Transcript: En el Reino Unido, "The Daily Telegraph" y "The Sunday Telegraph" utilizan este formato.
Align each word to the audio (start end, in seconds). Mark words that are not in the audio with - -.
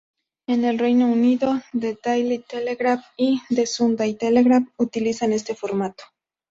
En 0.47 0.65
el 0.65 0.79
Reino 0.79 1.05
Unido, 1.07 1.61
"The 1.79 1.95
Daily 2.03 2.39
Telegraph" 2.39 3.05
y 3.17 3.39
"The 3.49 3.67
Sunday 3.67 4.15
Telegraph" 4.15 4.63
utilizan 4.77 5.31
este 5.31 5.53
formato. 5.53 6.01